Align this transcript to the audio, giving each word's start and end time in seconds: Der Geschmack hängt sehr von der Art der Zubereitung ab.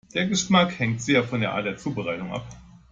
Der 0.15 0.25
Geschmack 0.25 0.79
hängt 0.79 0.99
sehr 0.99 1.23
von 1.23 1.41
der 1.41 1.53
Art 1.53 1.67
der 1.67 1.77
Zubereitung 1.77 2.31
ab. 2.31 2.47